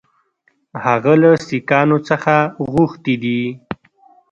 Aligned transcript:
هغه 0.85 1.13
له 1.21 1.31
سیکهانو 1.47 1.97
څخه 2.09 2.35
غوښتي 2.71 3.15
دي. 3.23 3.41